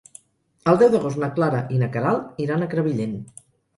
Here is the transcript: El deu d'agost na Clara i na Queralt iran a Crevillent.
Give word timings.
El 0.71 0.77
deu 0.83 0.89
d'agost 0.95 1.21
na 1.23 1.29
Clara 1.37 1.61
i 1.75 1.81
na 1.83 1.91
Queralt 1.97 2.43
iran 2.47 2.67
a 2.67 2.71
Crevillent. 2.73 3.17